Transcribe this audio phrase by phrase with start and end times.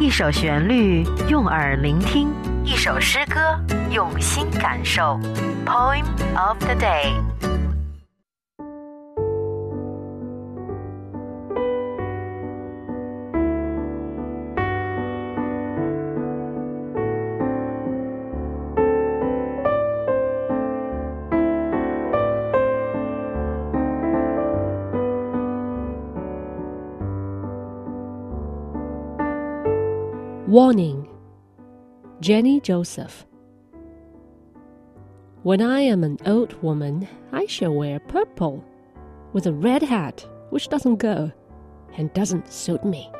[0.00, 2.28] 一首旋律用耳聆听，
[2.64, 3.40] 一首诗歌
[3.90, 5.20] 用心感受。
[5.64, 6.04] Poem
[6.36, 7.53] of the day。
[30.54, 31.08] Warning
[32.20, 33.26] Jenny Joseph
[35.42, 38.64] When I am an old woman, I shall wear purple
[39.32, 41.32] with a red hat which doesn't go
[41.96, 43.10] and doesn't suit me.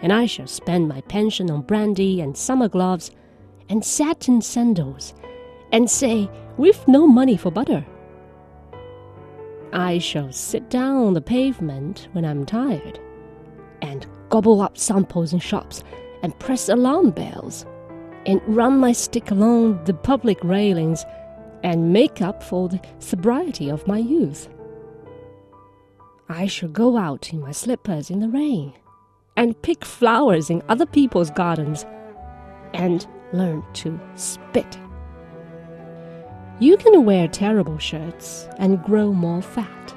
[0.00, 3.10] And I shall spend my pension on brandy and summer gloves
[3.68, 5.12] and satin sandals
[5.72, 7.84] and say, We've no money for butter.
[9.74, 12.98] I shall sit down on the pavement when I'm tired
[13.82, 15.84] and gobble up samples in shops
[16.22, 17.66] and press alarm bells
[18.24, 21.04] and run my stick along the public railings
[21.62, 24.48] and make up for the sobriety of my youth.
[26.30, 28.72] I shall go out in my slippers in the rain
[29.36, 31.84] and pick flowers in other people's gardens
[32.72, 34.78] and learn to spit.
[36.58, 39.94] You can wear terrible shirts and grow more fat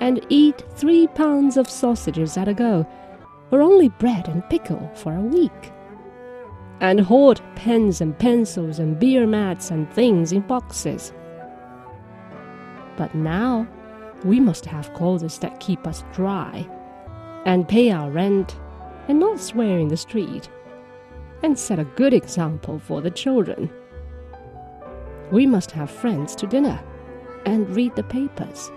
[0.00, 2.86] and eat three pounds of sausages at a go
[3.50, 5.72] or only bread and pickle for a week,
[6.80, 11.12] and hoard pens and pencils and beer mats and things in boxes.
[12.96, 13.66] But now
[14.24, 16.68] we must have clothes that keep us dry,
[17.44, 18.56] and pay our rent,
[19.08, 20.48] and not swear in the street,
[21.42, 23.70] and set a good example for the children.
[25.30, 26.80] We must have friends to dinner,
[27.44, 28.70] and read the papers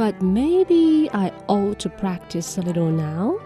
[0.00, 3.38] but maybe I ought to practice a little now.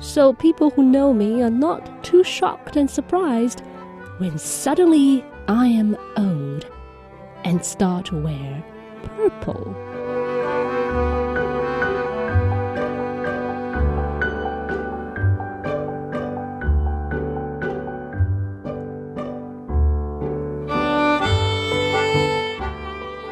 [0.00, 3.62] So people who know me are not too shocked and surprised
[4.18, 6.68] when suddenly I am old
[7.44, 8.64] and start to wear
[9.04, 9.76] purple.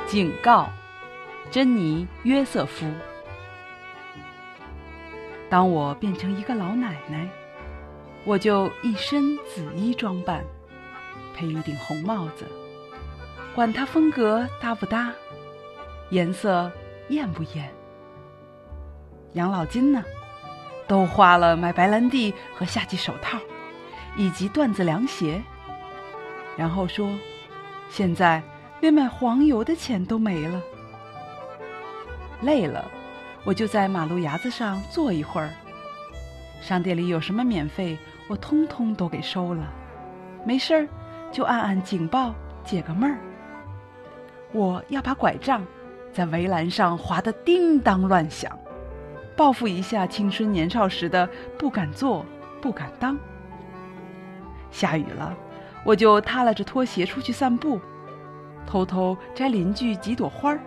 [0.07, 0.82] Jinggao
[1.53, 2.87] 珍妮·约瑟夫。
[5.51, 7.29] 当我变成一个老奶奶，
[8.25, 10.43] 我就一身紫衣装扮，
[11.37, 12.47] 配一顶红帽子，
[13.55, 15.13] 管它风格搭不搭，
[16.09, 16.73] 颜色
[17.11, 17.71] 艳不艳。
[19.35, 20.03] 养老金呢，
[20.89, 23.39] 都花了买白兰地和夏季手套，
[24.17, 25.43] 以及缎子凉鞋。
[26.57, 27.11] 然后说，
[27.91, 28.43] 现在
[28.81, 30.59] 连买黄油的钱都没了。
[32.43, 32.85] 累了，
[33.45, 35.51] 我就在马路牙子上坐一会儿。
[36.61, 37.99] 商店里有什么免费，
[38.29, 39.73] 我通通都给收了。
[40.45, 40.89] 没事儿，
[41.31, 43.19] 就按按警报，解个闷儿。
[44.53, 45.65] 我要把拐杖
[46.13, 48.57] 在围栏上划得叮当乱响，
[49.37, 51.29] 报复一下青春年少时的
[51.59, 52.25] 不敢做、
[52.61, 53.19] 不敢当。
[54.71, 55.35] 下雨了，
[55.85, 57.81] 我就踏拉着拖鞋出去散步，
[58.67, 60.61] 偷偷摘邻居几朵花儿。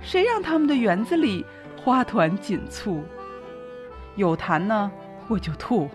[0.00, 1.44] 谁让他们的园子里
[1.76, 3.02] 花团锦簇？
[4.14, 4.90] 有痰呢，
[5.28, 5.88] 我就吐；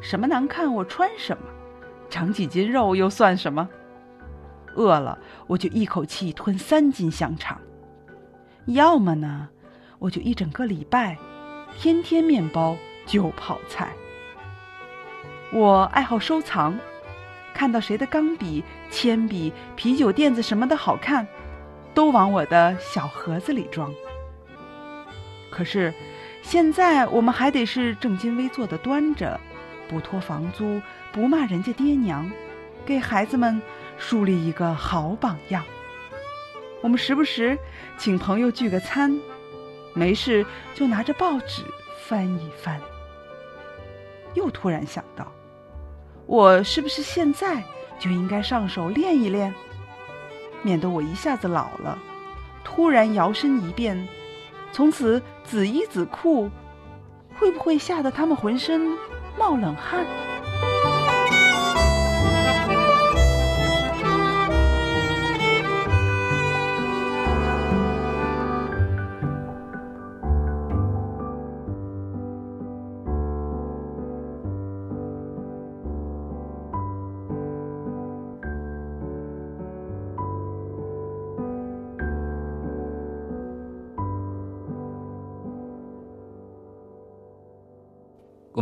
[0.00, 1.42] 什么难看，我穿什么；
[2.08, 3.68] 长几斤肉又算什么？
[4.74, 7.56] 饿了，我就一口气吞三斤香肠；
[8.66, 9.48] 要么呢，
[9.98, 11.18] 我就一整个礼拜，
[11.78, 13.92] 天天面包就泡菜。
[15.52, 16.78] 我爱好收藏，
[17.52, 21.26] 看到谁的钢笔、铅笔、啤酒垫子什么的好看。
[21.94, 23.92] 都往我的小盒子里装。
[25.50, 25.92] 可是，
[26.42, 29.38] 现在我们还得是正襟危坐的端着，
[29.88, 30.80] 不拖房租，
[31.12, 32.30] 不骂人家爹娘，
[32.86, 33.60] 给孩子们
[33.98, 35.62] 树立一个好榜样。
[36.80, 37.56] 我们时不时
[37.96, 39.20] 请朋友聚个餐，
[39.94, 40.44] 没事
[40.74, 41.62] 就拿着报纸
[42.06, 42.80] 翻一翻。
[44.34, 45.30] 又突然想到，
[46.24, 47.62] 我是不是现在
[47.98, 49.54] 就应该上手练一练？
[50.62, 51.98] 免得我一下子老了，
[52.64, 54.08] 突然摇身一变，
[54.72, 56.48] 从此紫衣紫裤，
[57.38, 58.80] 会不会吓得他们浑身
[59.38, 60.06] 冒冷汗？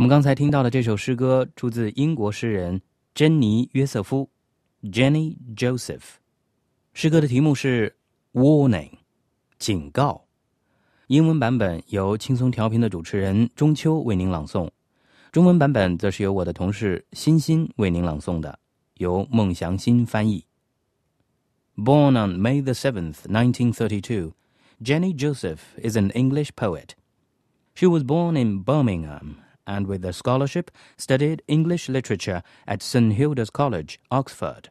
[0.00, 2.82] 们刚才听到的这首诗歌出自英国诗人
[3.14, 4.30] 珍妮·约瑟夫
[4.82, 6.16] （Jenny Joseph）。
[6.92, 7.96] 诗歌的题目是
[8.32, 8.90] “Warning”，
[9.58, 10.26] 警告。
[11.06, 14.70] 英文版本由轻松调频的主持人中秋为您朗诵，
[15.30, 18.58] 中文版本则是由我的同事欣欣为您朗诵的，
[18.94, 20.44] 由孟祥新翻译。
[21.76, 24.32] Born on May the 7th, 1932,
[24.82, 26.90] Jenny Joseph is an English poet.
[27.74, 33.13] She was born in Birmingham and with a scholarship studied English literature at St.
[33.13, 34.69] Hilda's College, Oxford.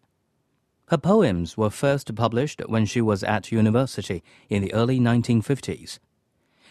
[0.89, 5.99] Her poems were first published when she was at university in the early 1950s.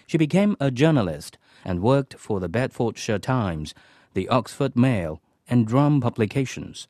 [0.07, 3.73] She became a journalist and worked for the Bedfordshire Times,
[4.13, 6.87] the Oxford Mail, and Drum publications.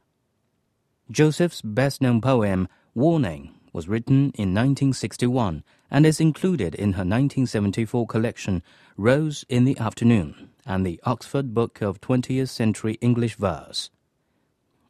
[1.11, 8.07] Joseph's best known poem, Warning, was written in 1961 and is included in her 1974
[8.07, 8.63] collection
[8.97, 13.89] Rose in the Afternoon and the Oxford Book of 20th Century English Verse.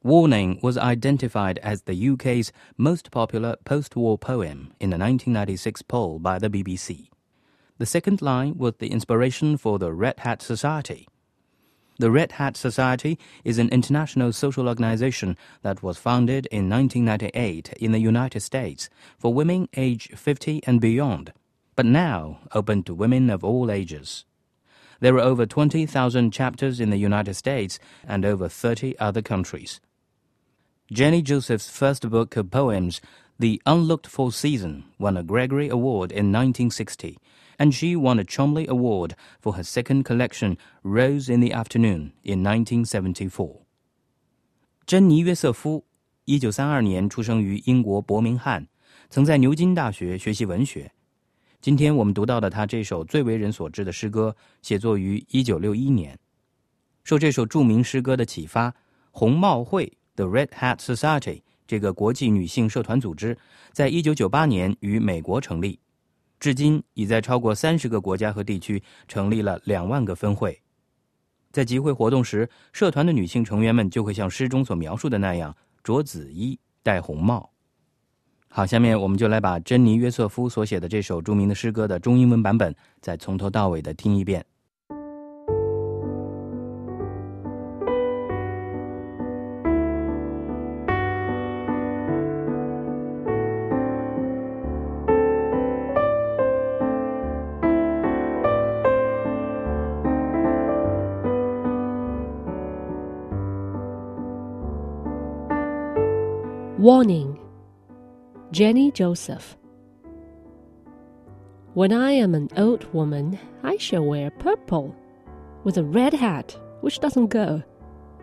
[0.01, 6.19] Warning was identified as the UK's most popular post war poem in a 1996 poll
[6.19, 7.10] by the BBC.
[7.78, 11.07] The second line was the inspiration for the Red Hat Society.
[12.00, 17.92] The Red Hat Society is an international social organization that was founded in 1998 in
[17.92, 21.34] the United States for women aged 50 and beyond,
[21.75, 24.24] but now open to women of all ages.
[25.01, 29.81] There are over 20,000 chapters in the United States and over 30 other countries.
[30.90, 33.02] Jenny Joseph's first book of poems,
[33.39, 37.18] the Unlooked For Season won a Gregory Award in 1960,
[37.57, 42.44] and she won a Cholmondeley Award for her second collection, Rose in the Afternoon, in
[42.44, 43.62] 1974.
[44.86, 45.86] 珍妮·约瑟夫，
[46.25, 48.68] 一九三二年出生于英国伯明翰，
[49.09, 50.92] 曾在牛津大学学习文学。
[51.62, 56.19] 今天我们读到的她这首最为人所知的诗歌，写作于一九六一年。
[57.06, 58.75] 受这首著名诗歌的启发，
[59.12, 63.38] 红帽会 （The Red Hat Society） 这个国际女性社团组织，
[63.71, 65.80] 在一九九八年于美国成立。
[66.39, 70.60] 至今已在超过三十个国家和地区成立了两万个分会。
[71.51, 77.51] 在集会活动时，社团的女性成员们就会像诗中所描述的那样着紫衣、戴红帽。
[78.48, 84.44] 好，下面我们就来把珍妮·约瑟夫所写的这首著名的诗歌的中英文版本再从头到尾的听一遍。
[106.80, 107.38] Warning
[108.52, 109.58] Jenny Joseph
[111.74, 114.96] When I am an old woman, I shall wear purple
[115.66, 117.62] with a red hat which doesn't go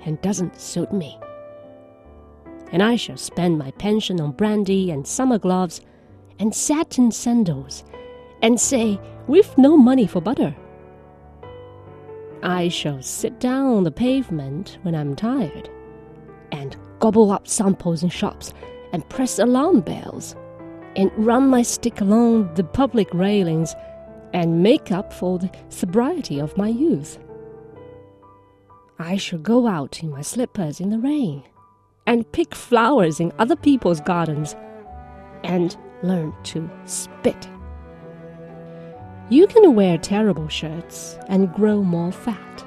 [0.07, 1.21] and doesn't suit me.
[2.73, 5.83] And I shall spend my pension on brandy and summer gloves
[6.39, 7.85] and satin sandals
[8.41, 10.57] and say, We've no money for butter.
[12.43, 15.69] I shall sit down on the pavement when I'm tired
[16.53, 16.75] and
[17.07, 18.53] gobble up samples in shops,
[18.93, 20.35] and press alarm bells,
[20.97, 23.77] and run my stick along the public railings,
[24.33, 27.21] and make up for the sobriety of my youth.
[28.99, 31.45] I shall go out in my slippers in the rain,
[32.09, 34.57] and pick flowers in other people's gardens,
[35.45, 37.49] and learn to spit.
[39.29, 42.67] You can wear terrible shirts and grow more fat,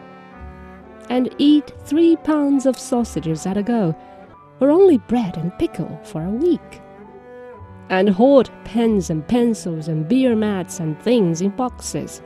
[1.09, 3.93] and eat three pounds of sausages at a go
[4.59, 6.81] or only bread and pickle for a week.
[7.89, 12.21] And hoard pens and pencils and beer mats and things in boxes.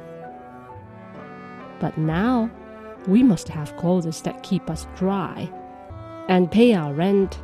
[1.80, 2.50] But now
[3.08, 5.52] we must have clothes that keep us dry,
[6.28, 7.42] and pay our rent,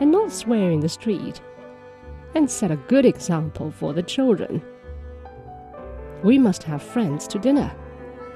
[0.00, 1.40] and not swear in the street,
[2.34, 4.62] and set a good example for the children.
[6.22, 7.74] We must have friends to dinner,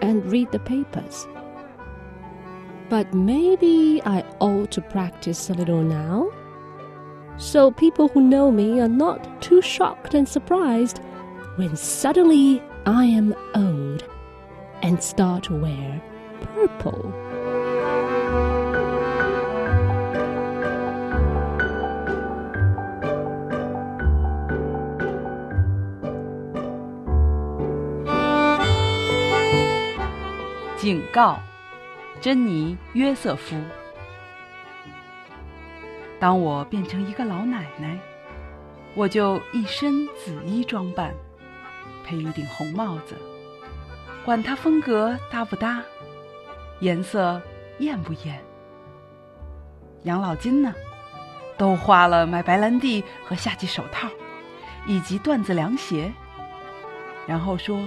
[0.02, 1.26] and read the papers
[2.88, 6.29] but maybe I ought to practice a little now.
[7.37, 10.99] So people who know me are not too shocked and surprised
[11.55, 14.03] when suddenly I am old
[14.83, 16.01] and start to wear
[16.41, 17.13] purple.
[30.81, 31.37] Jingle.
[32.21, 33.55] 珍妮·约瑟夫。
[36.18, 37.98] 当我变成一个老奶奶，
[38.94, 41.14] 我就一身紫衣装扮，
[42.04, 43.14] 配一顶红帽子，
[44.24, 45.82] 管它风格搭不搭，
[46.80, 47.40] 颜色
[47.78, 48.42] 艳不艳？
[50.04, 50.74] 养老金呢？
[51.58, 54.08] 都花了买白兰地和夏季手套，
[54.86, 56.12] 以及缎子凉鞋。
[57.26, 57.80] 然后说，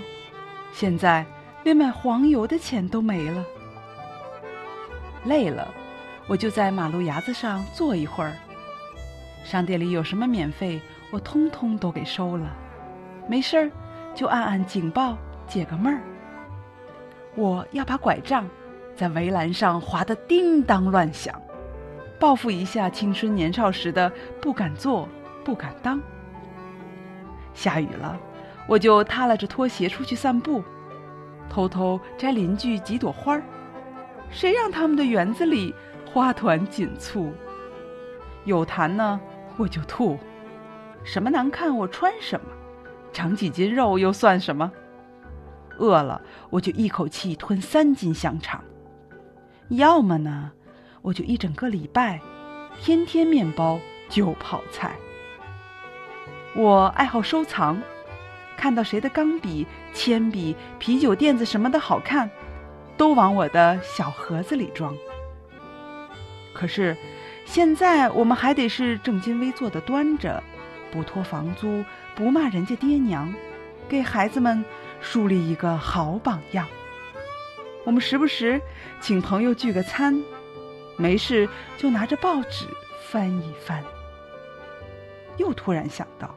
[0.71, 1.25] 现在
[1.63, 3.45] 连买黄油的钱都没了。
[5.23, 5.67] 累了，
[6.29, 8.33] 我就在马路牙子上坐一会儿。
[9.43, 12.55] 商店里有什么免费，我通通都给收了。
[13.27, 13.71] 没事儿，
[14.13, 15.17] 就按按警报，
[15.47, 16.01] 解个闷儿。
[17.35, 18.47] 我要把拐杖
[18.95, 21.33] 在围栏上划得叮当乱响。
[22.19, 25.09] 报复一下青春年少时的不敢做、
[25.43, 25.99] 不敢当。
[27.55, 28.15] 下雨了，
[28.67, 30.63] 我就踏拉着拖鞋出去散步，
[31.49, 33.41] 偷偷摘邻居几朵花儿。
[34.29, 35.73] 谁让他们的园子里
[36.11, 37.31] 花团锦簇？
[38.45, 39.19] 有痰呢，
[39.57, 40.17] 我就吐；
[41.03, 42.47] 什么难看，我穿什么；
[43.13, 44.71] 长几斤肉又算什么？
[45.77, 48.63] 饿了，我就一口气吞三斤香肠。
[49.69, 50.51] 要么呢？
[51.03, 52.19] 我就一整个礼拜，
[52.81, 54.95] 天天面包就泡菜。
[56.55, 57.79] 我爱好收藏，
[58.57, 62.29] 看到谁的钢笔、铅笔、啤酒垫子什么的好看，
[62.97, 64.93] 都往我的小盒子里装。
[66.59, 66.97] 可是，
[67.45, 70.43] 现在我们还得是正襟危坐的端着，
[70.91, 73.33] 不拖房租，不骂人家爹娘，
[73.87, 74.65] 给孩子们
[74.99, 76.67] 树立一个好榜样。
[77.85, 78.59] 我们时不时
[78.99, 80.21] 请朋友聚个餐。
[80.97, 81.47] 没事
[81.77, 82.65] 就拿着报纸
[83.09, 83.81] 翻一翻，
[85.37, 86.35] 又突然想到，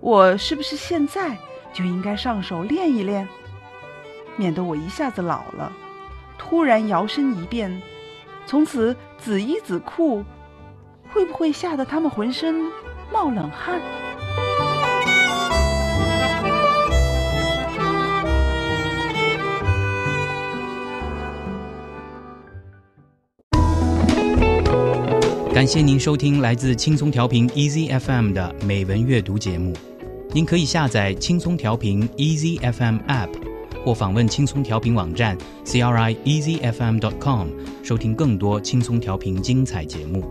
[0.00, 1.38] 我是不是现在
[1.72, 3.28] 就应该上手练一练，
[4.34, 5.72] 免得我一下子老了，
[6.36, 7.80] 突然摇身一变，
[8.50, 10.24] 从此紫衣紫裤，
[11.08, 12.56] 会不会吓得他们浑身
[13.12, 13.80] 冒冷汗？
[25.54, 29.76] 感谢您收听来自轻松调频 Easy FM 的美文阅读节目。
[30.32, 33.28] 您可以下载轻松调频 Easy FM App，
[33.84, 37.48] 或访问轻松调频网站 crieasyfm.com
[37.82, 40.24] 收听更多轻松调频精彩节目。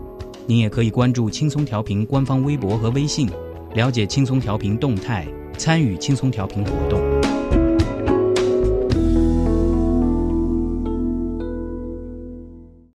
[0.46, 3.28] 您也可以关注轻松调频官方微博和微信，
[3.74, 5.26] 了解轻松调频动态，
[5.56, 7.09] 参与轻松调频活动。